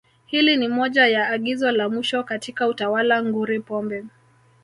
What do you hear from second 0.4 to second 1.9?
ni moja ya agizo la